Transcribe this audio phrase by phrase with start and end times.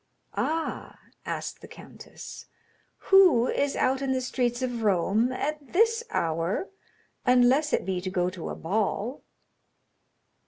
[0.33, 0.97] "Ah,"
[1.27, 2.47] asked the countess,
[3.11, 6.69] "who is out in the streets of Rome at this hour,
[7.23, 9.21] unless it be to go to a ball?"